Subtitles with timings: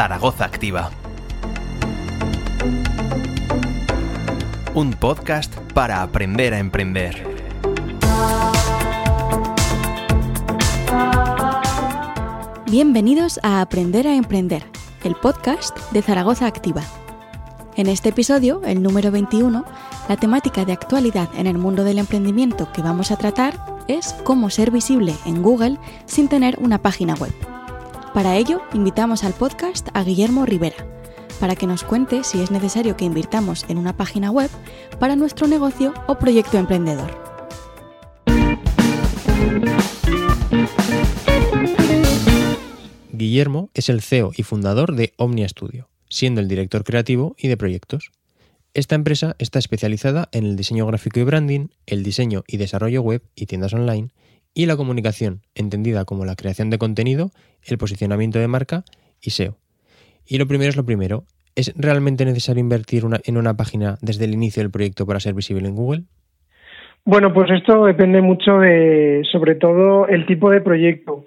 [0.00, 0.90] Zaragoza Activa.
[4.72, 7.22] Un podcast para aprender a emprender.
[12.70, 14.64] Bienvenidos a Aprender a Emprender,
[15.04, 16.82] el podcast de Zaragoza Activa.
[17.76, 19.66] En este episodio, el número 21,
[20.08, 24.48] la temática de actualidad en el mundo del emprendimiento que vamos a tratar es cómo
[24.48, 27.34] ser visible en Google sin tener una página web.
[28.14, 30.84] Para ello, invitamos al podcast a Guillermo Rivera,
[31.38, 34.50] para que nos cuente si es necesario que invirtamos en una página web
[34.98, 37.16] para nuestro negocio o proyecto emprendedor.
[43.12, 47.56] Guillermo es el CEO y fundador de Omnia Studio, siendo el director creativo y de
[47.56, 48.10] proyectos.
[48.74, 53.22] Esta empresa está especializada en el diseño gráfico y branding, el diseño y desarrollo web
[53.36, 54.10] y tiendas online,
[54.54, 57.30] y la comunicación, entendida como la creación de contenido,
[57.66, 58.84] el posicionamiento de marca
[59.20, 59.56] y SEO.
[60.26, 61.24] Y lo primero es lo primero,
[61.56, 65.68] ¿es realmente necesario invertir en una página desde el inicio del proyecto para ser visible
[65.68, 66.02] en Google?
[67.04, 71.24] Bueno, pues esto depende mucho de, sobre todo, el tipo de proyecto.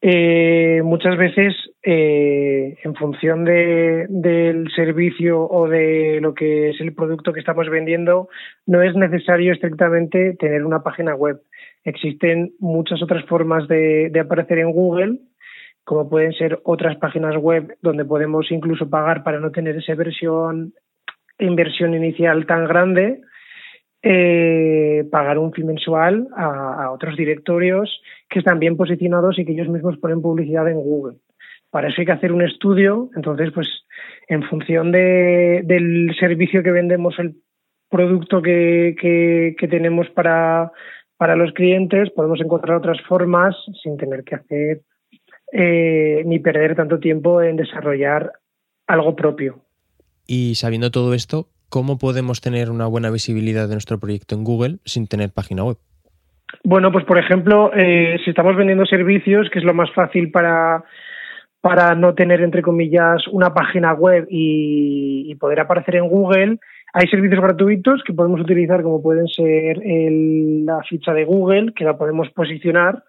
[0.00, 6.94] Eh, muchas veces, eh, en función de, del servicio o de lo que es el
[6.94, 8.28] producto que estamos vendiendo,
[8.66, 11.40] no es necesario estrictamente tener una página web.
[11.84, 15.18] Existen muchas otras formas de, aparecer en Google,
[15.84, 20.74] como pueden ser otras páginas web donde podemos incluso pagar para no tener esa versión,
[21.38, 23.22] inversión inicial tan grande
[24.04, 29.68] eh, pagar un fee mensual a, otros directorios que están bien posicionados y que ellos
[29.68, 31.18] mismos ponen publicidad en Google.
[31.72, 33.66] Para eso hay que hacer un estudio, entonces, pues,
[34.28, 37.36] en función de, del servicio que vendemos, el
[37.88, 40.70] producto que, que, tenemos para,
[41.16, 44.82] para los clientes, podemos encontrar otras formas sin tener que hacer
[45.50, 48.32] eh, ni perder tanto tiempo en desarrollar
[48.86, 49.64] algo propio.
[50.26, 54.76] Y sabiendo todo esto, ¿cómo podemos tener una buena visibilidad de nuestro proyecto en Google
[54.84, 55.78] sin tener página web?
[56.64, 60.84] Bueno, pues por ejemplo, eh, si estamos vendiendo servicios, que es lo más fácil para,
[61.62, 66.58] para no tener, entre comillas, una página web y, poder aparecer en Google,
[66.92, 71.96] hay servicios gratuitos que podemos utilizar, como pueden ser la ficha de Google, que la
[71.96, 73.02] podemos posicionar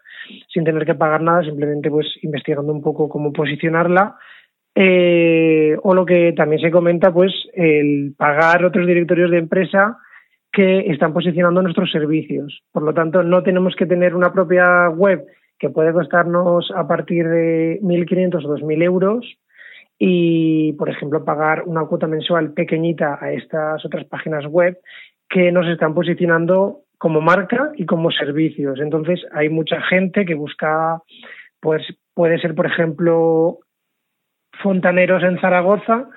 [0.51, 4.15] sin tener que pagar nada, simplemente pues investigando un poco cómo posicionarla.
[4.75, 9.97] Eh, o lo que también se comenta, pues el pagar otros directorios de empresa
[10.51, 12.61] que están posicionando nuestros servicios.
[12.71, 15.25] Por lo tanto, no tenemos que tener una propia web
[15.63, 19.25] que puede costarnos a partir de 1.500 o 2.000 euros
[19.97, 24.77] y, por ejemplo, pagar una cuota mensual pequeñita a estas otras páginas web
[25.29, 28.81] que nos están posicionando como marca y como servicios.
[28.81, 31.01] Entonces, hay mucha gente que busca,
[31.61, 31.81] pues
[32.13, 33.59] puede ser, por ejemplo,
[34.61, 36.09] fontaneros en Zaragoza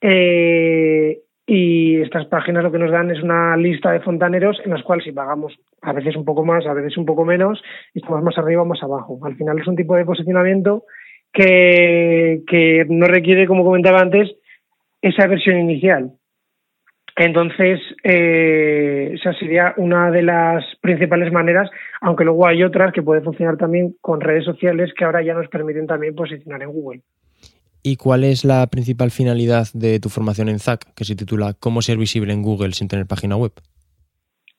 [0.00, 4.82] eh, y estas páginas lo que nos dan es una lista de fontaneros en las
[4.82, 7.62] cuales si pagamos a veces un poco más, a veces un poco menos,
[7.92, 9.18] y estamos más arriba o más abajo.
[9.22, 10.84] Al final es un tipo de posicionamiento
[11.32, 14.34] que, que no requiere, como comentaba antes,
[15.02, 16.12] esa versión inicial.
[17.16, 23.22] Entonces, eh, esa sería una de las principales maneras, aunque luego hay otras que pueden
[23.22, 27.02] funcionar también con redes sociales que ahora ya nos permiten también posicionar en Google.
[27.86, 31.82] ¿Y cuál es la principal finalidad de tu formación en ZAC, que se titula Cómo
[31.82, 33.52] ser visible en Google sin tener página web?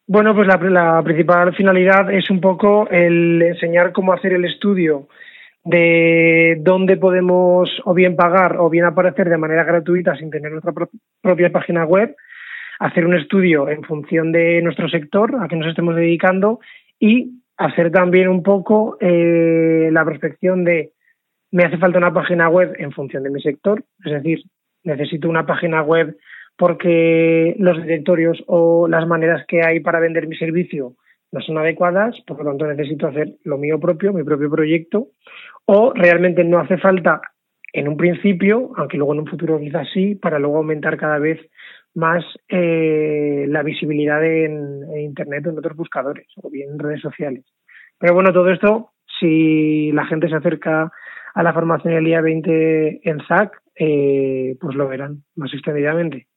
[0.05, 5.07] Bueno, pues la, principal finalidad es un poco el enseñar cómo hacer el estudio
[5.63, 10.73] de dónde podemos o bien pagar o bien aparecer de manera gratuita sin tener nuestra
[11.23, 12.15] propia página web,
[12.77, 16.59] hacer un estudio en función de nuestro sector a que nos estemos dedicando
[16.99, 20.91] y hacer también un poco eh, la prospección de
[21.51, 24.39] me hace falta una página web en función de mi sector, es decir,
[24.83, 26.17] necesito una página web
[26.57, 30.93] porque los directorios o las maneras que hay para vender mi servicio
[31.31, 35.09] no son adecuadas, por lo tanto necesito hacer lo mío propio, mi propio proyecto,
[35.65, 37.21] o realmente no hace falta
[37.73, 41.39] en un principio, aunque luego en un futuro quizás sí, para luego aumentar cada vez
[41.93, 47.01] más eh, la visibilidad en, en, Internet o en otros buscadores o bien en redes
[47.01, 47.43] sociales.
[47.97, 50.91] Pero bueno, todo esto, si la gente se acerca
[51.35, 56.27] a la formación el día 20 en ZAC, eh, pues lo verán más extendidamente.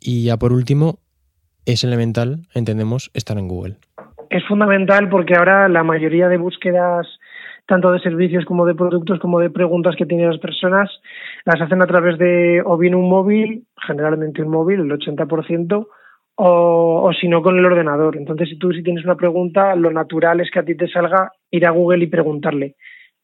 [0.00, 0.98] Y ya por último,
[1.64, 3.76] es elemental, entendemos, estar en Google.
[4.28, 7.06] Es fundamental porque ahora la mayoría de búsquedas,
[7.66, 10.90] tanto de servicios como de productos, como de preguntas que tienen las personas,
[11.46, 15.88] las hacen a través de o bien un móvil, generalmente un móvil, el 80%,
[16.34, 18.18] o, o si no con el ordenador.
[18.18, 21.32] Entonces, si tú si tienes una pregunta, lo natural es que a ti te salga
[21.50, 22.76] ir a Google y preguntarle.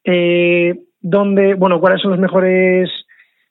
[0.05, 0.75] Eh,
[1.05, 2.91] dónde, bueno, cuáles son los mejores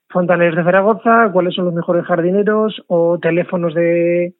[0.10, 4.34] fontaneros de Zaragoza, cuáles son los mejores jardineros o teléfonos de,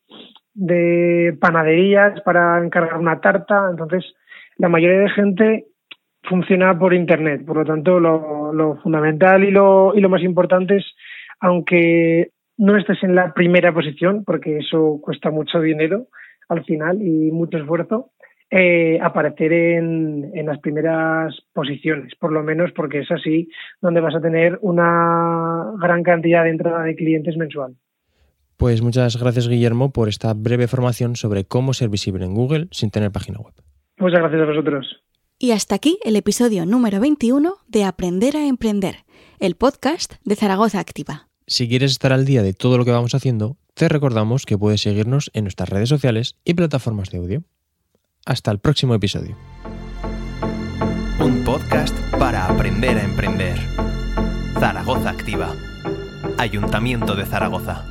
[0.56, 3.68] de panaderías para encargar una tarta.
[3.70, 4.04] Entonces,
[4.58, 5.66] la mayoría de gente
[6.24, 7.46] funciona por Internet.
[7.46, 10.86] Por lo tanto, lo, lo fundamental y lo, y lo más importante es,
[11.40, 16.08] aunque no estés en la primera posición, porque eso cuesta mucho dinero
[16.50, 18.10] al final y mucho esfuerzo,
[18.56, 23.50] eh, aparecer en, en, las primeras posiciones, por lo menos porque es así
[23.82, 27.76] donde vas a tener una gran cantidad de entrada de clientes mensual.
[28.56, 32.92] Pues muchas gracias Guillermo por esta breve formación sobre cómo ser visible en Google sin
[32.92, 33.56] tener página web.
[33.98, 35.02] Muchas gracias a vosotros.
[35.40, 38.98] Y hasta aquí el episodio número 21 de Aprender a Emprender,
[39.40, 41.28] el podcast de Zaragoza Activa.
[41.48, 44.82] Si quieres estar al día de todo lo que vamos haciendo, te recordamos que puedes
[44.82, 47.44] seguirnos en nuestras redes sociales y plataformas de audio.
[48.26, 49.36] Hasta el próximo episodio.
[51.20, 53.60] Un podcast para aprender a emprender.
[54.60, 55.54] Zaragoza Activa.
[56.38, 57.86] Ayuntamiento de Zaragoza.